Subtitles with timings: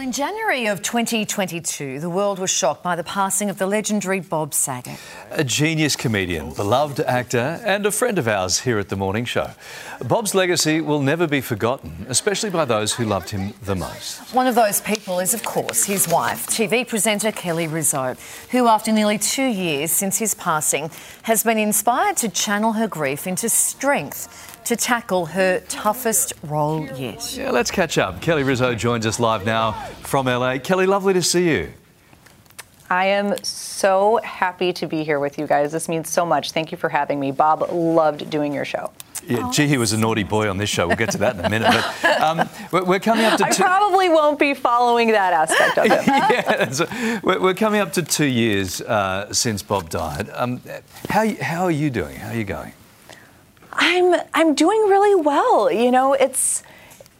[0.00, 4.54] in January of 2022, the world was shocked by the passing of the legendary Bob
[4.54, 4.98] Saget.
[5.30, 9.50] A genius comedian, beloved actor, and a friend of ours here at The Morning Show.
[10.02, 14.34] Bob's legacy will never be forgotten, especially by those who loved him the most.
[14.34, 18.16] One of those people is, of course, his wife, TV presenter Kelly Rizzo,
[18.50, 20.90] who, after nearly two years since his passing,
[21.24, 27.36] has been inspired to channel her grief into strength to tackle her toughest role yet.
[27.36, 28.20] Yeah, let's catch up.
[28.20, 29.72] Kelly Rizzo joins us live now
[30.02, 30.58] from LA.
[30.58, 31.72] Kelly, lovely to see you.
[32.88, 35.70] I am so happy to be here with you guys.
[35.70, 36.50] This means so much.
[36.50, 37.30] Thank you for having me.
[37.30, 38.90] Bob loved doing your show.
[39.26, 40.88] Yeah, gee, he was a naughty boy on this show.
[40.88, 41.70] We'll get to that in a minute.
[42.02, 43.44] But um, we're, coming up to.
[43.44, 46.80] I probably won't be following that aspect of it.
[46.90, 50.30] yeah, we're, coming up to two years uh, since Bob died.
[50.32, 50.60] Um,
[51.10, 52.16] how, how are you doing?
[52.16, 52.72] How are you going?
[53.72, 55.70] I'm I'm doing really well.
[55.70, 56.62] You know, it's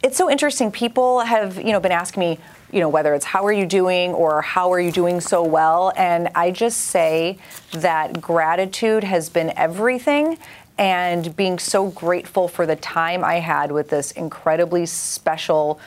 [0.03, 0.73] it's so interesting.
[0.73, 2.39] People have you know been asking me,
[2.73, 5.93] you know, whether it's how are you doing or how are you doing so well,
[5.97, 7.39] and I just say
[7.73, 10.39] that gratitude has been everything.
[10.79, 15.79] And being so grateful for the time I had with this incredibly special,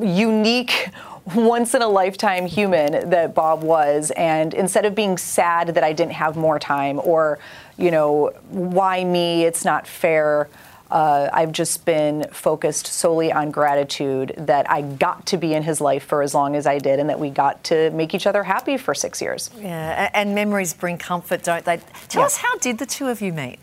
[0.00, 0.90] unique,
[1.34, 4.12] once in a lifetime human that Bob was.
[4.12, 7.38] And instead of being sad that I didn't have more time or,
[7.76, 9.44] you know, why me?
[9.44, 10.48] It's not fair.
[10.90, 15.80] Uh, I've just been focused solely on gratitude that I got to be in his
[15.80, 18.42] life for as long as I did and that we got to make each other
[18.42, 19.50] happy for six years.
[19.58, 21.80] Yeah, and memories bring comfort, don't they?
[22.08, 22.26] Tell yeah.
[22.26, 23.58] us, how did the two of you meet?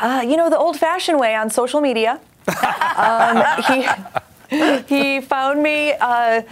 [0.00, 2.18] Uh, you know, the old fashioned way on social media.
[2.96, 5.92] um, he, he found me.
[6.00, 6.42] Uh,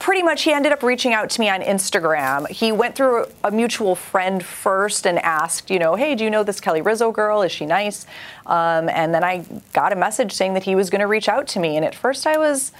[0.00, 2.48] pretty much he ended up reaching out to me on Instagram.
[2.48, 6.42] He went through a mutual friend first and asked, you know, hey, do you know
[6.42, 7.42] this Kelly Rizzo girl?
[7.42, 8.06] Is she nice?
[8.46, 11.46] Um, and then I got a message saying that he was going to reach out
[11.48, 11.76] to me.
[11.76, 12.72] And at first I was,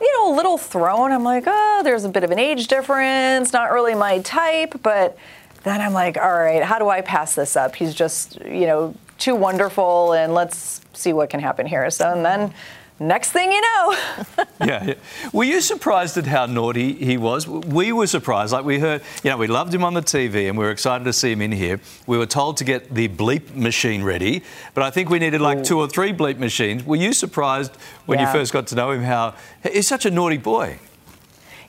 [0.00, 1.12] you know, a little thrown.
[1.12, 4.82] I'm like, oh, there's a bit of an age difference, not really my type.
[4.82, 5.16] But
[5.62, 7.76] then I'm like, all right, how do I pass this up?
[7.76, 11.90] He's just, you know, too wonderful, and let's see what can happen here.
[11.90, 12.54] So, and then
[13.00, 13.96] next thing you know.
[14.60, 14.94] yeah, yeah,
[15.32, 17.46] Were you surprised at how naughty he was?
[17.46, 18.52] We were surprised.
[18.52, 21.04] Like we heard, you know, we loved him on the TV and we were excited
[21.04, 21.80] to see him in here.
[22.06, 24.42] We were told to get the bleep machine ready,
[24.74, 25.64] but I think we needed like Ooh.
[25.64, 26.84] two or three bleep machines.
[26.84, 27.74] Were you surprised
[28.06, 28.26] when yeah.
[28.26, 30.78] you first got to know him how he's such a naughty boy?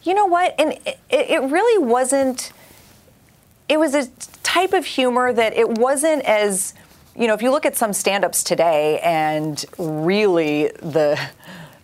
[0.03, 0.55] You know what?
[0.57, 2.51] And it, it really wasn't.
[3.67, 4.07] It was a
[4.41, 6.73] type of humor that it wasn't as
[7.19, 11.19] you know, if you look at some stand-ups today, and really the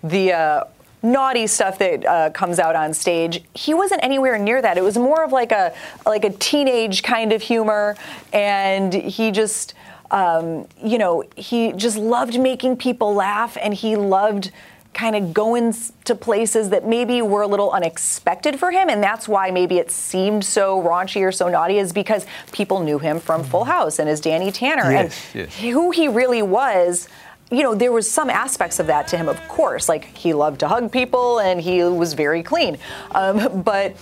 [0.02, 0.64] the uh,
[1.04, 4.78] naughty stuff that uh, comes out on stage, he wasn't anywhere near that.
[4.78, 5.74] It was more of like a
[6.06, 7.98] like a teenage kind of humor,
[8.34, 9.74] and he just.
[10.12, 14.52] Um, you know, he just loved making people laugh and he loved
[14.96, 15.76] kind of going
[16.06, 18.90] to places that maybe were a little unexpected for him.
[18.90, 22.98] And that's why maybe it seemed so raunchy or so naughty, is because people knew
[22.98, 24.90] him from Full House and as Danny Tanner.
[24.90, 25.60] Yes, and yes.
[25.60, 27.08] who he really was
[27.52, 29.88] you know, there was some aspects of that to him, of course.
[29.88, 32.80] Like he loved to hug people and he was very clean.
[33.12, 33.96] Um, but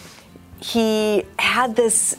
[0.62, 2.16] he had this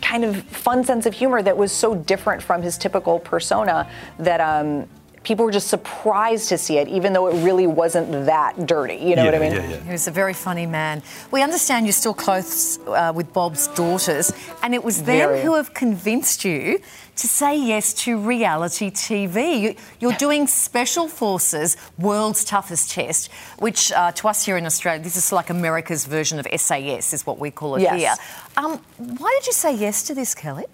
[0.00, 4.40] kind of fun sense of humor that was so different from his typical persona that
[4.40, 4.88] um,
[5.28, 8.96] people were just surprised to see it, even though it really wasn't that dirty.
[8.96, 9.52] You know yeah, what I mean?
[9.52, 9.80] Yeah, yeah.
[9.84, 11.02] He was a very funny man.
[11.30, 15.42] We understand you're still close uh, with Bob's daughters, and it was them very.
[15.42, 16.80] who have convinced you
[17.16, 19.76] to say yes to reality TV.
[20.00, 25.02] You, are doing Special Forces World's Toughest Test, which uh, to us here in Australia,
[25.02, 28.00] this is like America's version of SAS, is what we call it yes.
[28.00, 28.14] here.
[28.56, 30.64] Um, why did you say yes to this, Kelly?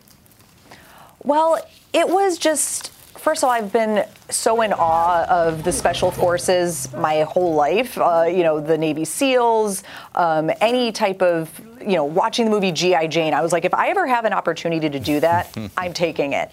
[1.25, 1.59] Well,
[1.93, 2.94] it was just
[3.25, 7.97] First of all, I've been so in awe of the special forces my whole life.
[7.97, 9.83] Uh, you know, the Navy SEALs,
[10.15, 13.07] um, any type of, you know, watching the movie G.I.
[13.07, 13.33] Jane.
[13.33, 16.51] I was like, if I ever have an opportunity to do that, I'm taking it.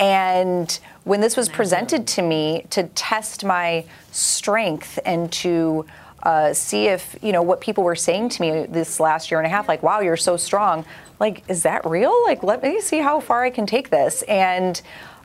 [0.00, 5.84] And when this was presented to me to test my strength and to
[6.22, 9.46] uh, see if, you know, what people were saying to me this last year and
[9.46, 10.86] a half, like, wow, you're so strong.
[11.20, 12.14] Like, is that real?
[12.24, 14.22] Like, let me see how far I can take this.
[14.22, 14.80] And,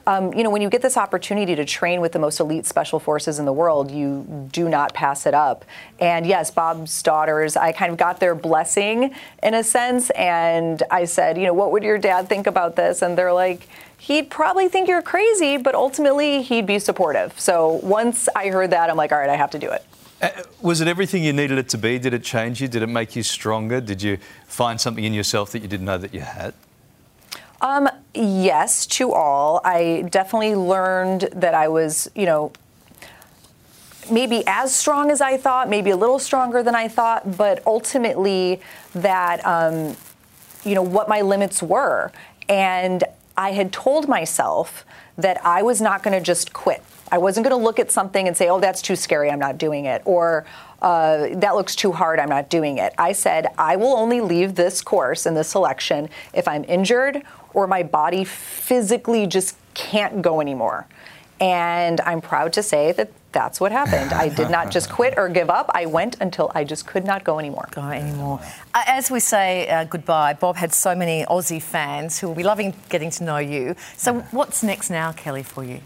[0.07, 3.00] um, you know, when you get this opportunity to train with the most elite special
[3.00, 5.66] forces in the world, you do not pass it up.
[6.00, 9.13] And yes, Bob's daughters, I kind of got their blessing
[9.44, 10.10] in a sense.
[10.12, 13.01] And I said, you know, what would your dad think about this?
[13.01, 13.68] And they're like,
[13.98, 17.40] he'd probably think you're crazy, but ultimately he'd be supportive.
[17.40, 19.86] So once I heard that, I'm like, all right, I have to do it.
[20.22, 20.30] Uh,
[20.62, 21.98] was it everything you needed it to be?
[21.98, 22.68] Did it change you?
[22.68, 23.80] Did it make you stronger?
[23.80, 24.18] Did you
[24.48, 26.54] find something in yourself that you didn't know that you had?
[27.61, 29.61] Um, yes, to all.
[29.65, 32.51] I definitely learned that I was, you know,
[34.09, 38.61] maybe as strong as I thought, maybe a little stronger than I thought, but ultimately
[38.95, 39.95] that, um,
[40.63, 42.11] you know, what my limits were.
[42.47, 43.03] And
[43.39, 44.86] I had told myself
[45.18, 46.83] that I was not going to just quit.
[47.09, 49.57] I wasn't going to look at something and say, oh, that's too scary, I'm not
[49.57, 50.01] doing it.
[50.03, 50.45] Or,
[50.81, 52.94] uh, that looks too hard, I'm not doing it.
[52.97, 57.65] I said, I will only leave this course and this selection if I'm injured or
[57.65, 60.85] my body physically just can't go anymore.
[61.39, 64.12] And I'm proud to say that that's what happened.
[64.14, 65.70] I did not just quit or give up.
[65.74, 67.68] I went until I just could not go anymore.
[67.72, 68.40] Go anymore.
[68.74, 72.44] Uh, as we say uh, goodbye, Bob had so many Aussie fans who will be
[72.44, 73.76] loving getting to know you.
[73.98, 75.81] So, what's next now, Kelly, for you?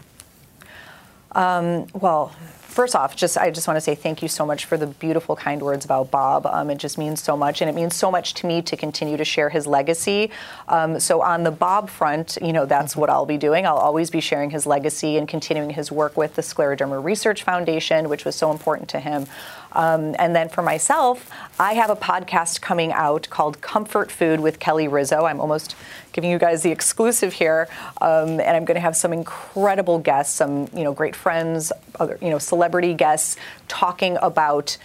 [1.32, 2.34] Um, well,
[2.74, 5.36] first off, just I just want to say thank you so much for the beautiful,
[5.36, 6.44] kind words about Bob.
[6.44, 9.16] Um, it just means so much, and it means so much to me to continue
[9.16, 10.30] to share his legacy.
[10.68, 13.64] Um, so on the Bob front, you know that's what I'll be doing.
[13.64, 18.08] I'll always be sharing his legacy and continuing his work with the Scleroderma Research Foundation,
[18.08, 19.26] which was so important to him.
[19.74, 24.58] Um, and then for myself, I have a podcast coming out called Comfort Food with
[24.60, 25.24] Kelly Rizzo.
[25.24, 25.74] I'm almost
[26.12, 27.68] giving you guys the exclusive here,
[28.00, 32.18] um, and I'm going to have some incredible guests, some you know great friends, other
[32.22, 33.36] you know celebrity guests
[33.68, 34.78] talking about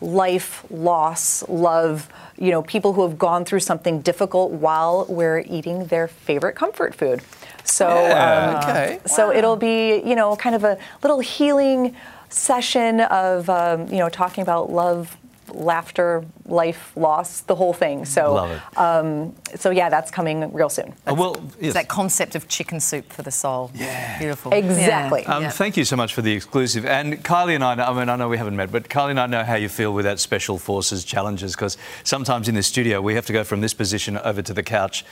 [0.00, 2.08] life, loss, love,
[2.38, 6.94] you know, people who have gone through something difficult while we're eating their favorite comfort
[6.94, 7.20] food.
[7.64, 9.00] So, yeah, um, okay.
[9.04, 9.34] so wow.
[9.36, 11.94] it'll be, you know, kind of a little healing
[12.30, 15.16] session of um, you know talking about love,
[15.50, 18.04] laughter, life, loss, the whole thing.
[18.04, 20.94] So, um, so yeah, that's coming real soon.
[21.06, 21.74] Uh, well, yes.
[21.74, 23.70] that concept of chicken soup for the soul.
[23.74, 24.52] Yeah, beautiful.
[24.52, 25.22] Exactly.
[25.22, 25.36] Yeah.
[25.36, 25.50] Um, yeah.
[25.50, 26.84] Thank you so much for the exclusive.
[26.84, 29.20] And Kylie and I, know, I mean, I know we haven't met, but Kylie and
[29.20, 33.00] I know how you feel with that special forces challenges because sometimes in the studio
[33.00, 35.04] we have to go from this position over to the couch.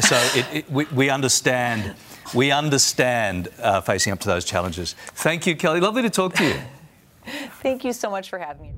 [0.00, 1.94] So it, it, we, we understand
[2.34, 4.94] we understand uh, facing up to those challenges.
[5.14, 5.80] Thank you, Kelly.
[5.80, 6.54] Lovely to talk to you.
[7.62, 8.72] Thank you so much for having me.